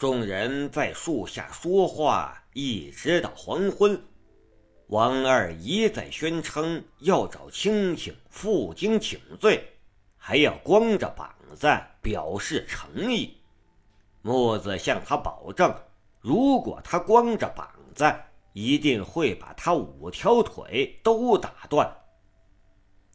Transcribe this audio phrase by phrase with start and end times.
[0.00, 4.02] 众人在树下说话，一直到黄昏。
[4.86, 9.62] 王二一再宣称要找青青负荆请罪，
[10.16, 11.68] 还要光着膀子
[12.00, 13.36] 表示诚意。
[14.22, 15.70] 木子向他保证，
[16.20, 18.10] 如果他光着膀子，
[18.54, 21.94] 一定会把他五条腿都打断。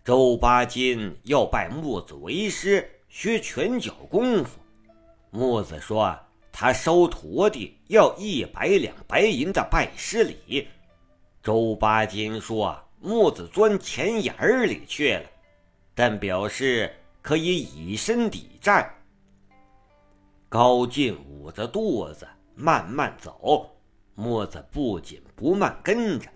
[0.04, 4.60] 周八金要拜木子为师，学拳脚功夫。
[5.32, 6.16] 木子说。
[6.58, 10.66] 他收徒弟要一百两白银的拜师礼，
[11.44, 14.34] 周八金说木子钻钱眼
[14.66, 15.30] 里去了，
[15.94, 16.90] 但表示
[17.22, 18.90] 可以以身抵债。
[20.48, 22.26] 高进捂着肚子
[22.56, 23.70] 慢慢走，
[24.14, 26.30] 木子不紧不慢跟着。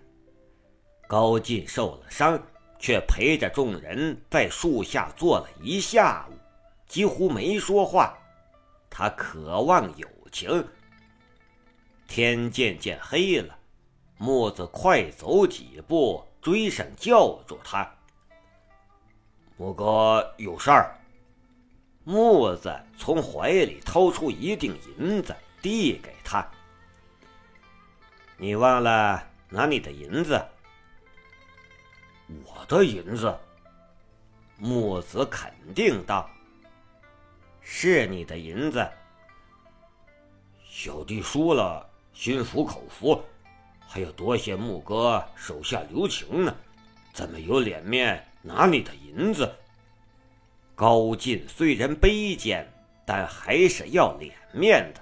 [1.08, 2.38] 高进受了伤，
[2.78, 6.34] 却陪着众人在树下坐了一下午，
[6.86, 8.14] 几乎没说话。
[8.90, 10.68] 他渴望友情。
[12.06, 13.56] 天渐渐黑了，
[14.18, 17.88] 木子快走几步追上，叫住他
[19.56, 20.96] ：“木哥，有事儿。”
[22.02, 26.44] 木子从怀里掏出一锭银子，递给他
[28.36, 30.44] ：“你忘了拿你的银子
[32.44, 33.32] ？”“我的银子？”
[34.58, 36.28] 木子肯定道。
[37.62, 38.86] 是你的银子，
[40.68, 43.22] 小弟输了，心服口服，
[43.86, 46.54] 还要多谢木哥手下留情呢，
[47.12, 49.50] 怎么有脸面拿你的银子？
[50.74, 52.66] 高进虽然卑贱，
[53.04, 55.00] 但还是要脸面的。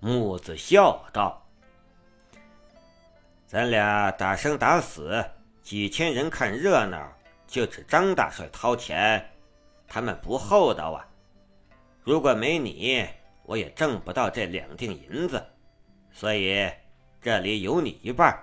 [0.00, 1.46] 木子笑道
[3.46, 5.22] ：“咱俩打生打死，
[5.62, 7.12] 几千人看热闹，
[7.46, 9.30] 就指张大帅掏钱，
[9.86, 11.06] 他们不厚道啊。”
[12.02, 13.06] 如果没你，
[13.44, 15.42] 我也挣不到这两锭银子，
[16.10, 16.66] 所以
[17.20, 18.38] 这里有你一半。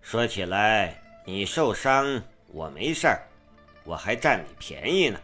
[0.00, 3.26] 说起来，你受伤，我没事儿，
[3.84, 5.20] 我还占你便宜呢。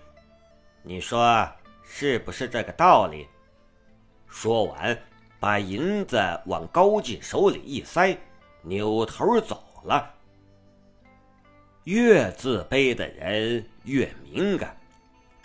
[0.82, 1.46] 你说
[1.84, 3.28] 是不是这个道理？
[4.26, 4.98] 说完，
[5.38, 8.16] 把银子往高进手里一塞，
[8.62, 10.14] 扭头走了。
[11.84, 14.79] 越自卑的人越敏感。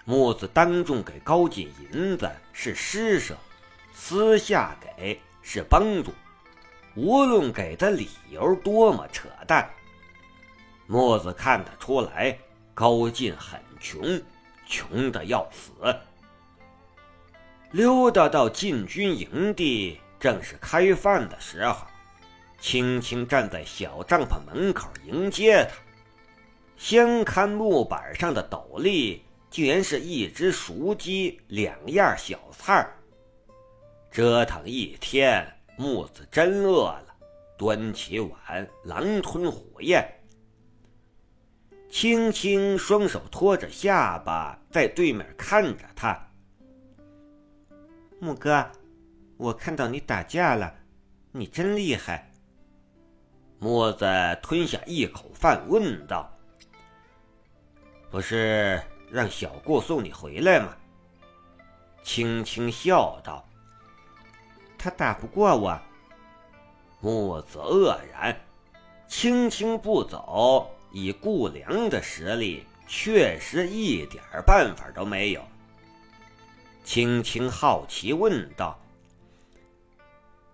[0.08, 3.36] 木子当众给高进银子是施舍，
[3.92, 6.14] 私下给是帮助。
[6.96, 9.68] 无论给的理由多么扯淡，
[10.86, 12.38] 木子看得出来
[12.76, 14.22] 高进很穷，
[14.68, 15.72] 穷的要死。
[17.72, 21.88] 溜达到禁军营地，正是开饭的时候，
[22.60, 25.76] 青青站在小帐篷门口迎接他，
[26.78, 29.25] 先看木板上的斗笠。
[29.50, 32.88] 竟然是一只熟鸡，两样小菜
[34.12, 35.46] 折腾一天，
[35.78, 37.08] 木子真饿了，
[37.58, 40.06] 端起碗，狼吞虎咽。
[41.90, 46.30] 轻轻双手托着下巴，在对面看着他。
[48.20, 48.70] 木哥，
[49.38, 50.74] 我看到你打架了，
[51.32, 52.30] 你真厉害。
[53.60, 54.06] 木子
[54.42, 56.30] 吞下一口饭，问道
[58.12, 60.76] ：“不是？”让小顾送你回来吗？
[62.04, 63.44] 青青笑道
[64.78, 65.80] ：“他打不过我。”
[67.02, 68.36] 木子愕然。
[69.08, 75.42] 青青不走，以顾良的实力，确实一点办法都没有。
[76.84, 78.80] 青青好奇问道：“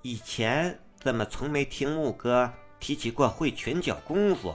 [0.01, 4.53] 以前怎么从没听木哥提起过会拳脚功夫？”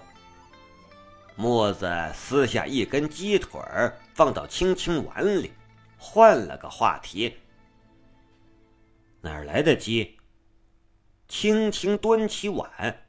[1.36, 5.52] 墨子撕下一根鸡腿儿，放到青青碗里，
[5.98, 7.36] 换了个话题
[9.20, 10.18] ：“哪儿来的鸡？”
[11.28, 13.06] 青青端起碗：“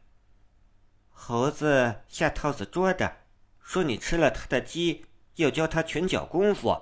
[1.09, 3.15] 猴子下套子捉的，
[3.61, 5.05] 说你吃了他的鸡，
[5.35, 6.77] 要教他拳脚功夫。”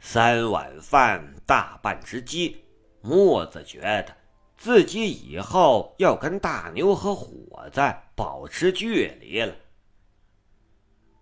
[0.00, 2.64] 三碗饭，大半只鸡，
[3.00, 4.16] 墨子觉得
[4.56, 7.80] 自己以后要跟大牛和虎子
[8.16, 9.54] 保持距离了。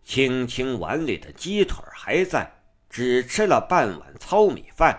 [0.07, 2.49] 青青碗里的鸡腿还在，
[2.89, 4.97] 只吃了半碗糙米饭。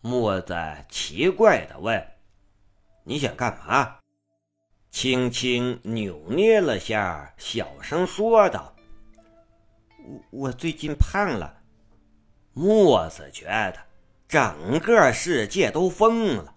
[0.00, 0.52] 墨子
[0.88, 2.04] 奇怪地问
[3.06, 3.98] ：“你想干嘛？”
[4.90, 8.74] 青青扭捏了下，小声说道
[10.32, 11.62] ：“我我最近胖了。”
[12.52, 13.76] 墨子觉得
[14.26, 16.56] 整个世界都疯了。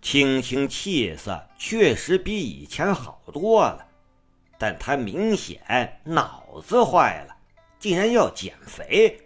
[0.00, 3.88] 青青气色确实比以前好多了。
[4.60, 7.34] 但他明显脑子坏了，
[7.78, 9.18] 竟然要减肥。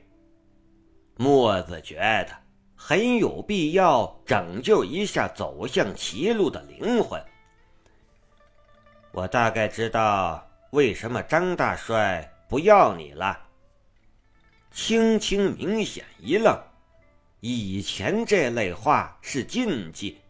[1.16, 2.28] 墨子觉得
[2.76, 7.20] 很有必要拯救一下走向歧路的灵魂。
[9.10, 13.36] 我大概知道为什么张大帅不要你了。
[14.70, 16.56] 青青明显一愣，
[17.40, 20.20] 以前这类话是禁忌，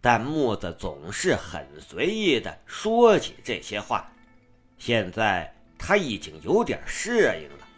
[0.00, 4.10] 但木子总是很随意的说起这些话。
[4.78, 7.68] 现在他已经有点适应了。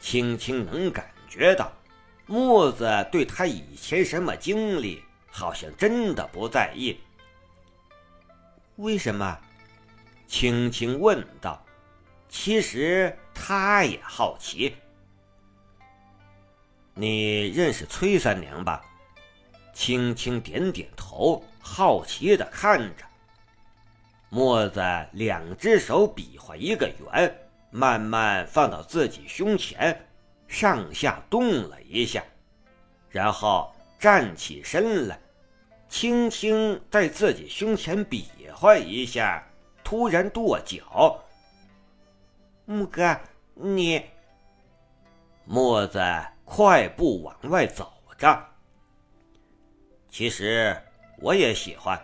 [0.00, 1.72] 青青能感觉到，
[2.26, 6.98] 木子对他以前什么经历，好像真的不在意。
[8.76, 9.38] 为什么？
[10.26, 11.64] 青青问道。
[12.28, 14.76] 其实他也好奇。
[16.94, 18.80] 你认识崔三娘吧？
[19.74, 23.04] 青青点点头，好奇的看着。
[24.30, 24.80] 墨子
[25.12, 27.38] 两只手比划一个圆，
[27.70, 30.08] 慢慢放到自己胸前，
[30.48, 32.24] 上下动了一下，
[33.10, 35.20] 然后站起身来，
[35.88, 39.46] 轻轻在自己胸前比划一下，
[39.84, 41.22] 突然跺脚。
[42.64, 43.20] 木哥，
[43.54, 44.02] 你……
[45.44, 46.00] 墨子。
[46.52, 48.44] 快步往外走着。
[50.08, 50.76] 其实
[51.18, 51.96] 我也喜欢。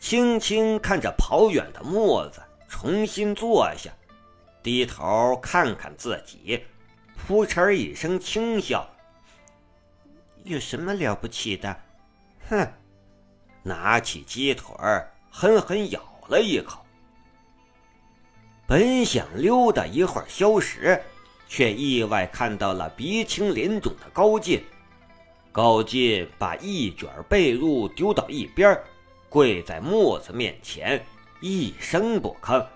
[0.00, 3.92] 轻轻看着跑远的墨子，重新坐下，
[4.62, 6.64] 低头看看自己，
[7.16, 8.88] 扑哧一声轻笑
[10.42, 11.76] ：“有什么了不起的？”
[12.48, 12.66] 哼，
[13.62, 14.74] 拿起鸡腿
[15.30, 16.84] 狠狠咬了一口。
[18.66, 21.00] 本想溜达一会儿消食。
[21.52, 24.62] 却意外看到了鼻青脸肿的高进。
[25.50, 28.80] 高进把一卷被褥丢到一边，
[29.30, 31.02] 跪在墨子面前，
[31.40, 32.66] 一声不吭。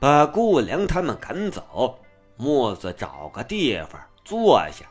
[0.00, 1.98] 把顾良他们赶走，
[2.36, 4.84] 墨子找个地方坐下。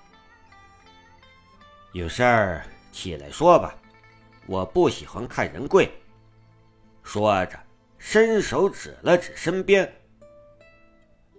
[1.92, 3.75] 有事儿起来说吧，
[4.46, 5.92] 我不喜欢看人跪。
[7.02, 7.60] 说着，
[7.98, 9.92] 伸手指了指身边。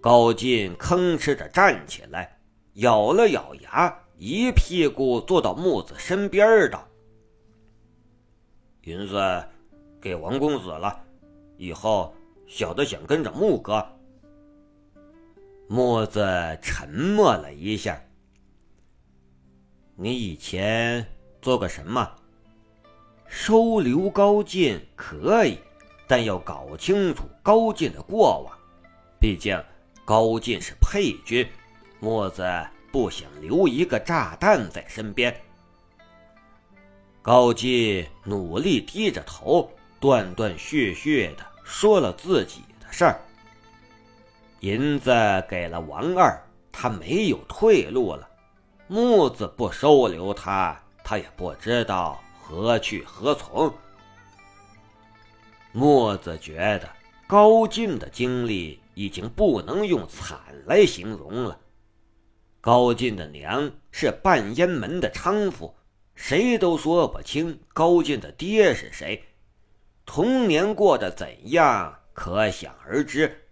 [0.00, 2.38] 高进吭哧着站起来，
[2.74, 6.86] 咬了咬牙，一屁股坐到木子身边，道
[8.86, 9.44] ：“银子
[10.00, 10.96] 给王公子了，
[11.56, 12.14] 以后
[12.46, 13.84] 小的想跟着木哥。”
[15.68, 16.24] 墨子
[16.62, 18.00] 沉默了一下
[19.96, 21.04] ：“你以前
[21.42, 22.08] 做过什么？
[23.26, 25.58] 收留高进可以，
[26.06, 28.56] 但要搞清楚高进的过往，
[29.20, 29.60] 毕竟……”
[30.06, 31.44] 高进是配军，
[31.98, 32.44] 墨子
[32.92, 35.36] 不想留一个炸弹在身边。
[37.26, 39.68] 高进努力低着头，
[39.98, 43.20] 断断续续的说了自己的事儿。
[44.60, 45.10] 银子
[45.48, 46.40] 给了王二，
[46.70, 48.28] 他没有退路了。
[48.86, 53.74] 木子不收留他，他也不知道何去何从。
[55.72, 56.88] 墨子觉得
[57.26, 58.80] 高进的经历。
[58.98, 61.60] 已经不能用惨来形容了。
[62.62, 65.76] 高进的娘是半烟门的娼妇，
[66.16, 69.22] 谁都说不清高进的爹是谁。
[70.04, 73.44] 童年过得怎样，可想而知。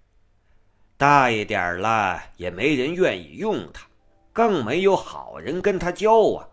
[0.97, 3.87] 大一点了，也没人愿意用他，
[4.33, 6.51] 更没有好人跟他交往，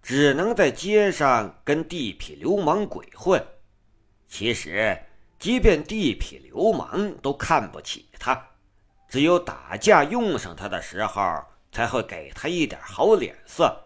[0.00, 3.44] 只能在街上跟地痞流氓鬼混。
[4.28, 4.96] 其实。
[5.38, 8.42] 即便地痞流氓都看不起他，
[9.06, 13.85] 只有打架用上他的时候，才会给他一点好脸色。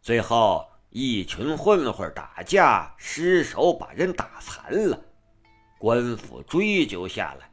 [0.00, 4.98] 最后，一群混混打架失手把人打残了，
[5.78, 7.50] 官府追究下来，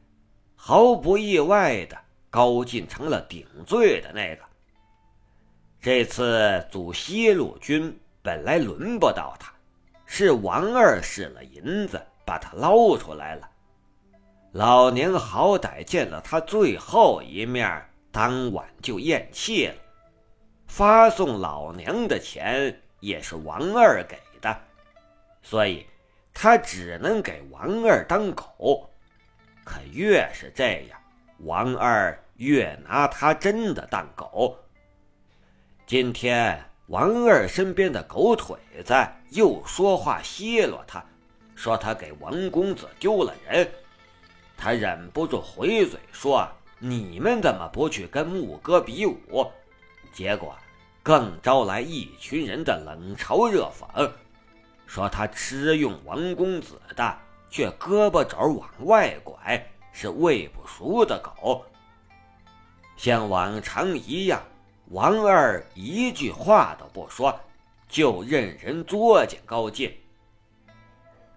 [0.55, 1.97] 毫不意外的，
[2.29, 4.43] 高进成了顶罪的那个。
[5.79, 9.53] 这次阻西路军本来轮不到他，
[10.05, 12.01] 是王二使了银子。
[12.27, 13.49] 把他捞出来了，
[14.51, 19.75] 老娘好歹见了他最后一面，当晚就咽气了。
[20.77, 24.55] 发送老娘的钱也是王二给的，
[25.41, 25.87] 所以
[26.31, 28.87] 他只能给王二当狗。
[29.65, 31.01] 可越是这样，
[31.39, 34.55] 王二越拿他真的当狗。
[35.87, 38.55] 今天王二身边的狗腿
[38.85, 38.93] 子
[39.31, 41.03] 又说话奚落他。
[41.55, 43.67] 说他给王公子丢了人，
[44.55, 49.51] 他忍不住回嘴说：“你们怎么不去跟木哥比武？”
[50.13, 50.55] 结果
[51.07, 54.11] 更招来一群人的冷嘲热讽，
[54.85, 57.17] 说他吃用王公子的，
[57.49, 61.63] 却胳膊肘往外拐，是喂不熟的狗。
[62.97, 64.43] 像往常一样，
[64.89, 67.33] 王二一句话都不说，
[67.87, 69.97] 就任人作践高进。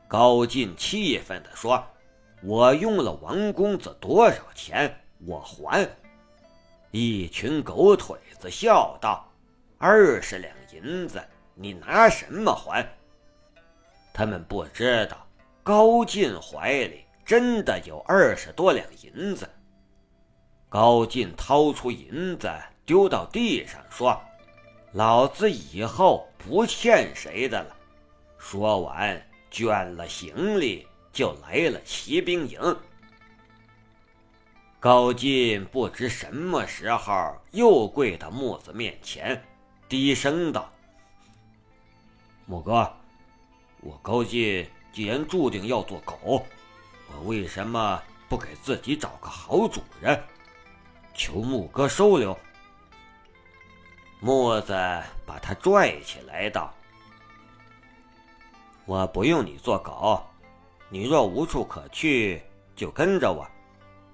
[0.09, 1.81] 高进气愤地说
[2.43, 4.93] ：“我用了王公子多少钱？
[5.25, 5.89] 我还。”
[6.91, 9.25] 一群狗腿子笑道
[9.83, 11.21] ：“二十两银子，
[11.55, 12.87] 你拿什么还？”
[14.13, 15.27] 他们不知道，
[15.63, 19.49] 高进怀里真的有二十多两银子。
[20.69, 22.49] 高进掏出银子。
[22.87, 24.21] 丢到地上，说
[24.95, 27.77] ：“老子以后不欠谁的了。”
[28.37, 32.61] 说完，卷了行李就来了骑兵营。
[34.81, 39.41] 高进不知什么时候又跪到木子面前，
[39.91, 40.71] 低声道
[42.47, 42.89] ：“木哥，
[43.81, 46.47] 我高进既然注定要做狗，
[47.09, 50.23] 我为什么不给自己找个好主人？
[51.13, 52.39] 求木哥收留。”
[54.23, 54.73] 木子
[55.27, 56.73] 把他拽起来道
[58.87, 60.25] ：“我不用你做狗，
[60.89, 62.41] 你若无处可去，
[62.77, 63.45] 就跟着我，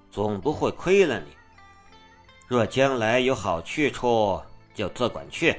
[0.09, 1.37] 总不会亏了你。
[2.47, 4.41] 若将来有好去处，
[4.73, 5.55] 就自管去。”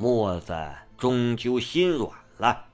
[0.00, 0.54] 墨子
[0.96, 2.66] 终究心软了，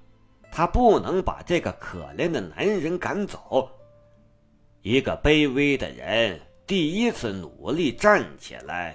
[0.52, 3.66] 他不能把这个可怜的男人赶走。
[4.83, 8.95] 一个卑微的人第一次努力站起来。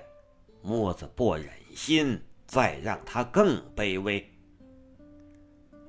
[0.61, 4.31] 墨子不忍心再让他更卑微，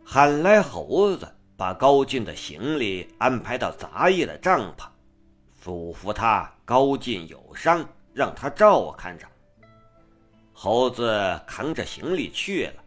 [0.03, 1.29] 喊来猴子，
[1.59, 4.87] 把高进的行李安排到杂役的帐篷，
[5.61, 9.27] 嘱咐他高进有伤，让他照看着。
[10.63, 12.85] 猴子扛着行李去了，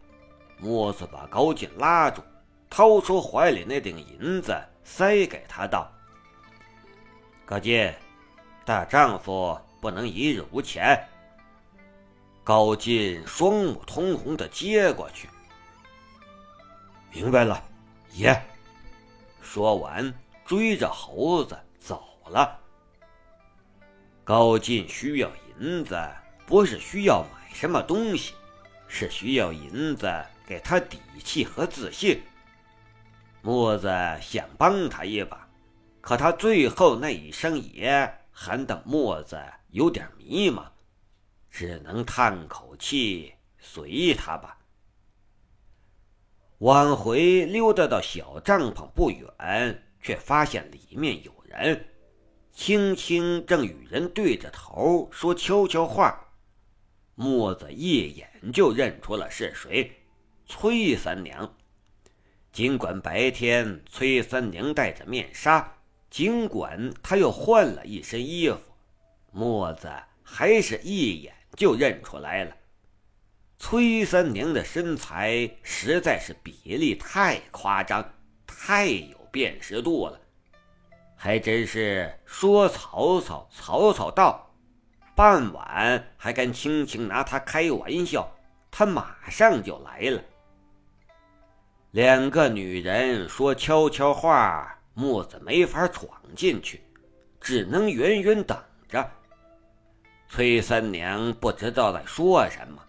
[0.58, 2.22] 木子把高进拉住，
[2.70, 5.90] 掏出怀里那顶银子塞给他，道
[7.44, 7.92] ：“高进，
[8.64, 11.04] 大丈夫不能一日无钱。”
[12.44, 15.28] 高进双目通红的接过去，
[17.10, 17.60] 明白了，
[18.12, 18.40] 爷。
[19.42, 20.14] 说完，
[20.44, 22.56] 追着猴子走了。
[24.22, 25.28] 高进需要
[25.58, 26.00] 银子，
[26.46, 28.34] 不是需要买什么东西，
[28.88, 30.12] 是需要银子
[30.44, 32.20] 给他底气和自信。
[33.42, 33.88] 墨子
[34.20, 35.48] 想帮他一把，
[36.00, 40.66] 可他最后那一声“爷”，还等木子有点迷茫。
[41.48, 44.58] 只能叹口气，随他吧。
[46.58, 51.86] 往回溜达到小帐篷不远，却发现里面有人。
[52.52, 56.23] 青青正与人对着头说悄悄话，
[57.14, 59.92] 墨子一眼就认出了是谁——
[60.46, 61.54] 崔三娘。
[62.52, 65.76] 尽管白天崔三娘戴着面纱，
[66.10, 68.58] 尽管她又换了一身衣服，
[69.32, 69.90] 墨子
[70.22, 71.34] 还是一眼。
[71.56, 72.56] 就认出来了，
[73.60, 78.12] 崔三娘的身材实在是比例太夸张，
[78.44, 80.20] 太有辨识度了，
[81.14, 84.52] 还真是说曹操，曹操到，
[85.14, 88.28] 傍晚还敢轻轻拿他开玩笑，
[88.70, 90.20] 他马上就来了。
[91.92, 96.82] 两个女人说悄悄话，木子没法闯进去，
[97.40, 99.08] 只能远远等着。
[100.28, 102.82] 崔三娘不知道在说什么，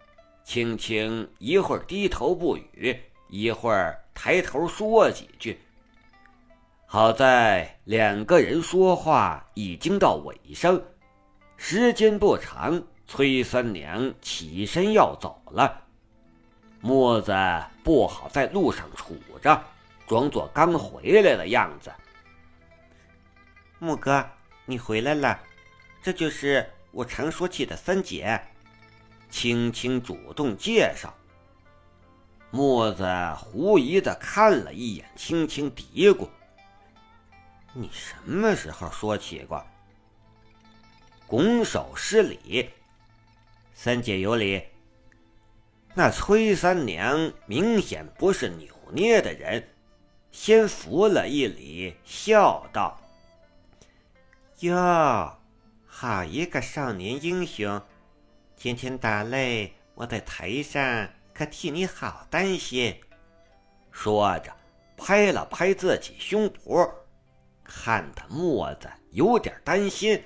[0.44, 5.60] 青青一会儿低头不语，一会儿抬头说几句。
[6.88, 10.82] 好在两个人说话已经到尾声，
[11.58, 15.84] 时间不长，崔三娘起身要走了。
[16.82, 17.34] 墨子
[17.84, 19.64] 不好在路上杵着，
[20.08, 21.92] 装作刚回来的样子。
[23.80, 24.26] 木哥，
[24.66, 25.40] 你回来了，
[26.02, 26.72] 这就是。
[26.92, 28.40] 我常说起的三姐，
[29.30, 31.14] 青青主动介绍。
[32.52, 33.06] 墨子
[33.38, 36.30] 狐疑的看了一眼青青，嘀咕
[37.76, 39.62] ：“你什么时候说起过？”
[41.28, 42.70] 拱手施礼
[43.74, 44.62] ：“三姐有礼。”
[45.94, 49.68] 那崔三娘明显不是扭捏的人，
[50.32, 53.00] 先扶了一礼，笑道
[54.60, 55.38] ：“哟。”
[55.88, 57.82] 好一个少年英雄！
[58.58, 62.94] 今天打擂，我在台上可替你好担心。
[63.94, 64.54] 说着，
[64.98, 66.92] 拍了拍自己胸脯，
[67.64, 70.22] 看得墨子有点担心，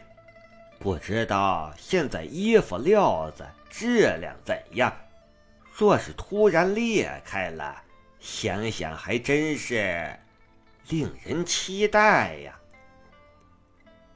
[0.80, 4.92] 不知道现在衣服料子质量怎样。
[5.72, 7.84] 若是突然裂开了，
[8.20, 10.18] 想想还真是
[10.88, 12.58] 令人期待呀。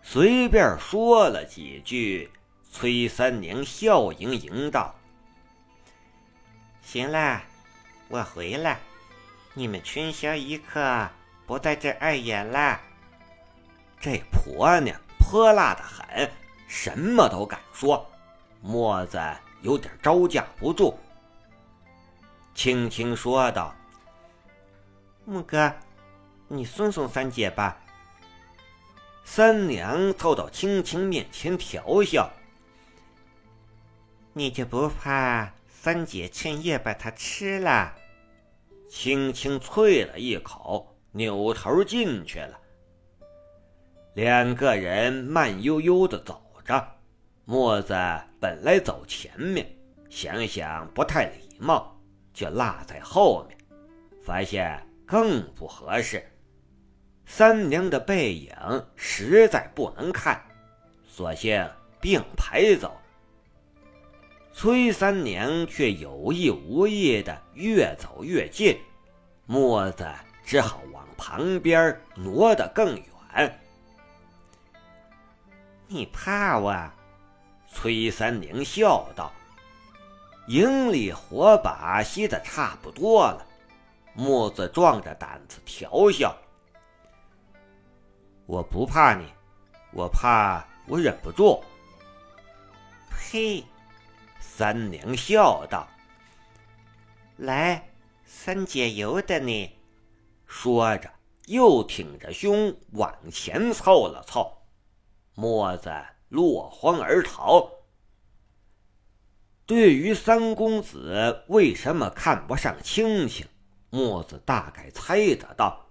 [0.01, 2.31] 随便说了几句，
[2.71, 4.93] 崔三娘笑盈盈道
[6.81, 7.41] ：“行了，
[8.09, 8.77] 我回了，
[9.53, 11.09] 你们春宵一刻
[11.45, 12.79] 不在这碍眼了。”
[14.01, 16.29] 这婆娘泼辣的很，
[16.75, 18.03] 什么都敢说，
[18.59, 19.21] 墨子
[19.61, 20.95] 有点招架不住，
[22.55, 23.75] 轻轻说道
[25.23, 25.71] ：“木哥，
[26.47, 27.79] 你送送三姐吧。”
[29.23, 32.27] 三娘凑到青青面前调笑。
[34.33, 37.93] 你就不怕三姐趁夜把它吃了？
[38.89, 42.59] 青青啐了一口，扭头进去了。
[44.15, 46.95] 两个人慢悠悠的走着，
[47.45, 47.93] 墨子
[48.39, 49.67] 本来走前面，
[50.09, 51.99] 想想不太礼貌，
[52.33, 53.57] 就落在后面，
[54.23, 56.23] 发现更不合适。
[57.25, 58.51] 三娘的背影
[58.95, 60.41] 实在不能看，
[61.07, 62.99] 索性并排走。
[64.53, 68.77] 崔三娘却有意无意的越走越近，
[69.45, 70.07] 墨子
[70.45, 73.59] 只好往旁边挪得更远。
[75.87, 76.91] 你怕我？
[77.71, 79.31] 崔三娘笑道。
[80.47, 83.47] 营里火把熄的差不多了，
[84.13, 86.35] 木子壮着胆子调笑
[88.45, 89.25] ：“我不怕你，
[89.91, 91.63] 我怕我忍不住。”
[93.09, 93.63] 呸！
[94.39, 95.87] 三娘笑道
[97.37, 97.89] ：“来，
[98.25, 99.79] 三姐由得你。”
[100.45, 101.09] 说着，
[101.45, 104.62] 又挺着胸往前凑了凑。
[105.35, 105.91] 墨子
[106.29, 107.69] 落荒而逃。
[109.65, 113.47] 对于三公子为什么看不上青青，
[113.89, 115.87] 墨子大概猜得到。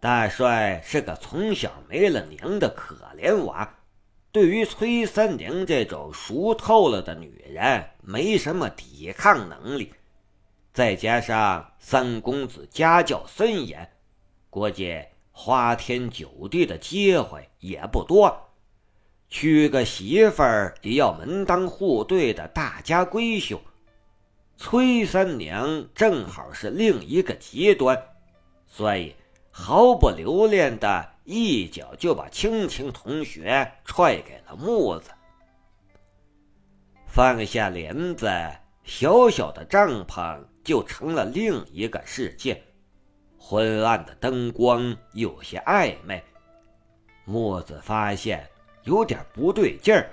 [0.00, 3.78] 大帅是个从小没了娘的可怜娃。
[4.30, 9.94] 对于崔三娘这种熟透了的女人，没什么抵抗能力。
[10.72, 13.92] 再加上三公子家教森严，
[14.50, 18.43] 估计花天酒地的机会也不多。
[19.28, 23.60] 娶个媳妇儿也要门当户对的大家闺秀。
[24.56, 28.00] 崔三娘正好是另一个极端，
[28.66, 29.14] 所以
[29.50, 31.14] 毫不留恋的。
[31.26, 35.10] 一脚就把青青同学踹给了木子，
[37.06, 38.30] 放下帘子，
[38.84, 42.62] 小小的帐篷就成了另一个世界。
[43.38, 46.22] 昏暗的灯光有些暧昧，
[47.24, 48.46] 木子发现
[48.84, 50.10] 有点不对劲儿。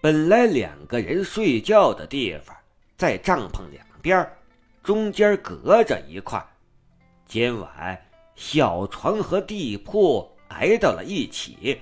[0.00, 2.56] 本来两个人睡觉的地方
[2.96, 4.30] 在帐篷两边，
[4.82, 6.42] 中间隔着一块，
[7.26, 8.00] 今晚。
[8.36, 11.80] 小床和地铺挨到了一起，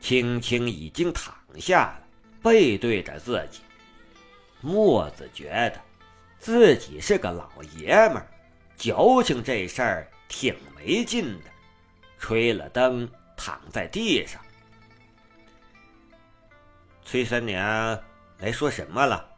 [0.00, 2.06] 青青已经躺下了，
[2.40, 3.62] 背对着自己。
[4.60, 5.80] 墨子觉得
[6.38, 8.28] 自己是个老爷们儿，
[8.76, 11.50] 矫情这事儿挺没劲的，
[12.16, 14.40] 吹了灯，躺在地上。
[17.04, 17.98] 崔三娘
[18.38, 19.28] 来说什么了？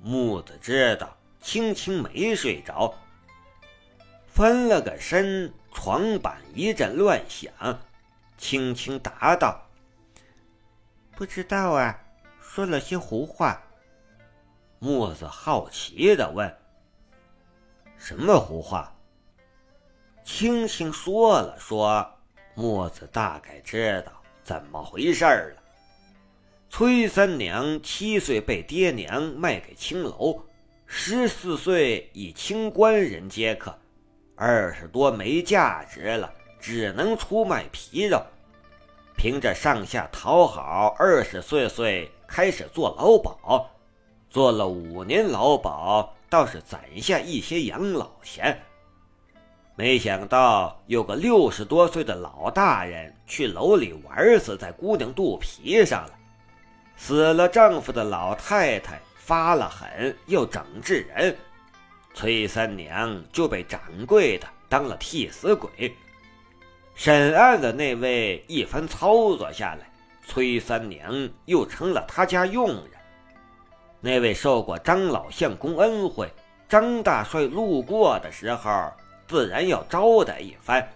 [0.00, 2.94] 木子知道青青没睡着。
[4.26, 7.52] 翻了个身，床板一阵乱响，
[8.36, 9.64] 青青答道
[11.14, 11.98] ：“不知道啊，
[12.40, 13.62] 说了些胡话。”
[14.80, 16.58] 木子好奇的问
[17.96, 18.92] ：“什么胡话？”
[20.24, 22.13] 青青说了说，
[22.54, 24.12] 墨子大概知道
[24.42, 25.62] 怎么回事了。
[26.70, 30.40] 崔三娘七岁被爹娘卖给青楼，
[30.86, 33.76] 十四岁以清官人接客。
[34.36, 38.20] 二十多没价值了，只能出卖皮肉。
[39.16, 43.70] 凭着上下讨好，二十岁岁开始做劳保，
[44.28, 48.60] 做了五年劳保，倒是攒下一些养老钱。
[49.76, 56.10] 没想到有个六十多岁的老大人去楼里玩死在姑娘肚皮上了。
[56.96, 61.36] 死了丈夫的老太太发了狠，又整治人。
[62.14, 65.92] 崔三娘就被掌柜的当了替死鬼。
[66.94, 69.90] 审案的那位一番操作下来，
[70.24, 72.90] 崔三娘又成了他家佣人。
[74.00, 76.30] 那位受过张老相公恩惠，
[76.68, 78.92] 张大帅路过的时候，
[79.26, 80.86] 自然要招待一番。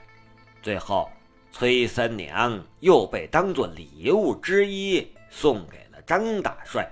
[0.63, 1.09] 最后，
[1.53, 6.89] 崔三娘又被当做礼物之一送给了张大帅。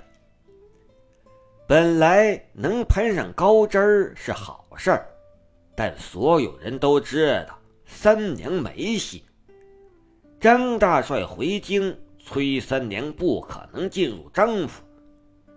[1.67, 5.09] 本来能攀上高枝儿是好事儿，
[5.75, 9.25] 但所有人都知道三娘没戏。
[10.41, 14.83] 张大帅回京，崔三娘不可能进入张府，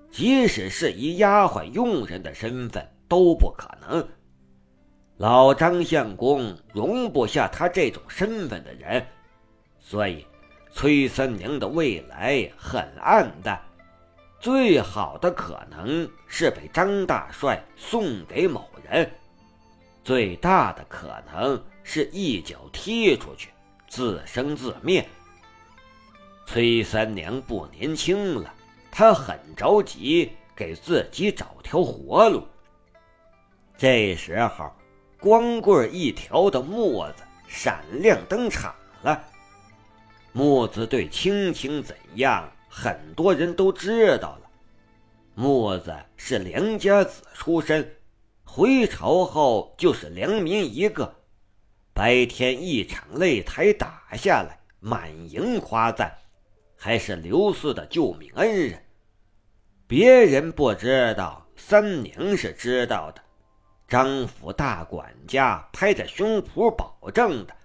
[0.10, 4.08] 即使是以丫鬟佣人的身份都不可能。
[5.20, 9.06] 老张相公容不下他这种身份的人，
[9.78, 10.26] 所以
[10.72, 13.62] 崔三娘的未来很暗淡。
[14.40, 19.12] 最好的可能是被张大帅送给某人，
[20.06, 23.50] 最大的可能是一脚踢出去，
[23.90, 25.06] 自生自灭。
[26.46, 28.54] 崔三娘不年轻了，
[28.90, 32.48] 她很着急给自己找条活路。
[33.78, 34.72] 这时候，
[35.20, 39.24] 光棍一条的墨子闪亮登场了。
[40.32, 42.50] 墨子对青青怎样？
[42.72, 44.50] 很多人都知道了，
[45.34, 47.96] 墨子是良家子出身，
[48.44, 51.16] 回朝后就是良民一个。
[51.94, 56.16] 白天一场擂台打下来，满营夸赞，
[56.78, 58.86] 还是刘四的救命恩人。
[59.88, 63.22] 别人不知道，三娘是知道的。
[63.90, 67.56] 张府大管家拍着胸脯保证的。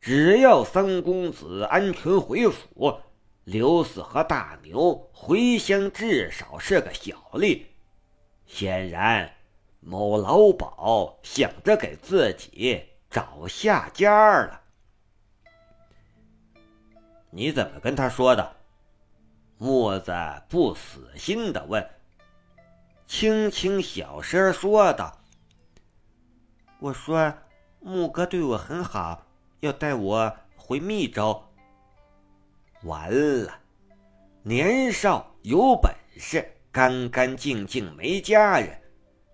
[0.00, 3.00] 只要三公子安全回府，
[3.44, 7.68] 刘四和大牛回乡至少是个小利。
[8.44, 9.32] 显然，
[9.78, 14.60] 某老鸨想着给自己找下家了。
[17.30, 18.56] 你怎么跟他说的？
[19.58, 20.12] 木子
[20.48, 21.88] 不死心的问。
[23.06, 25.16] 轻轻小声说道
[26.82, 27.32] ：“我说，
[27.78, 29.24] 木哥对我很好。”
[29.60, 31.40] 要带我回密州。
[32.82, 33.08] 完
[33.44, 33.60] 了，
[34.42, 38.76] 年少有本事，干干净净没家人，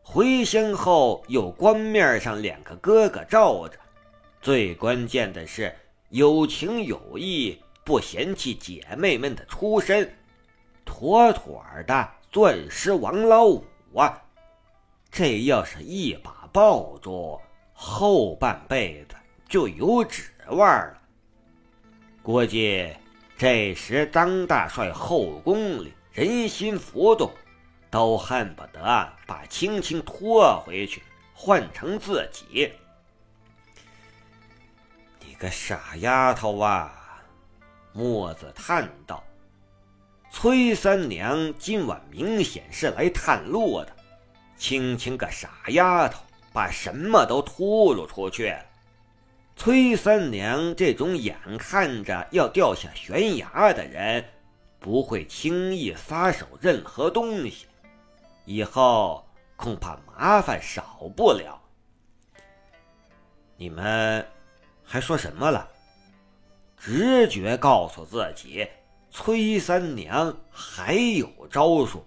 [0.02, 3.78] 回乡后有官面上两个哥哥罩着，
[4.42, 5.74] 最关键的是
[6.10, 10.14] 有情有义，不嫌弃姐妹们的出身，
[10.84, 13.64] 妥妥的钻石王老五
[13.96, 14.24] 啊！
[15.10, 17.40] 这要是一把抱住，
[17.72, 19.14] 后半辈子。
[19.48, 20.98] 就有指望了。
[22.22, 22.94] 估计
[23.38, 27.30] 这时张大帅后宫里人心浮动，
[27.90, 32.70] 都恨不得把青青拖回去，换成自己。
[35.24, 37.22] 你个傻丫头啊！
[37.94, 39.24] 墨子叹道
[40.30, 43.96] ：“崔三娘今晚明显是来探路的。
[44.58, 46.22] 青青个傻丫头，
[46.58, 48.52] 把什么都秃噜出去。”
[49.54, 54.24] 崔三娘这种眼看着要掉下悬崖的人，
[54.80, 57.68] 不会轻易撒手任何东西，
[58.44, 61.60] 以后恐怕麻烦少不了。
[63.56, 64.26] 你们
[64.82, 65.68] 还说什么了？
[66.76, 68.66] 直觉告诉自己，
[69.12, 72.04] 崔三娘还有招数。